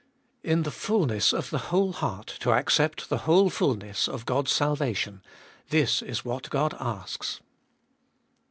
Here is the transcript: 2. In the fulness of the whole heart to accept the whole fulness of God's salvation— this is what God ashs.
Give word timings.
2. 0.43 0.49
In 0.49 0.63
the 0.63 0.71
fulness 0.71 1.31
of 1.31 1.51
the 1.51 1.59
whole 1.69 1.91
heart 1.93 2.25
to 2.39 2.51
accept 2.51 3.07
the 3.09 3.19
whole 3.19 3.51
fulness 3.51 4.07
of 4.07 4.25
God's 4.25 4.51
salvation— 4.51 5.21
this 5.69 6.01
is 6.01 6.25
what 6.25 6.49
God 6.49 6.73
ashs. 6.79 7.39